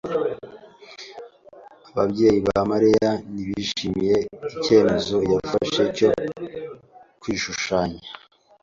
Ababyeyi 1.91 2.39
ba 2.47 2.59
Mariya 2.71 3.11
ntibishimiye 3.31 4.17
icyemezo 4.57 5.17
yafashe 5.31 5.81
cyo 5.97 6.09
kwishushanya. 7.21 8.01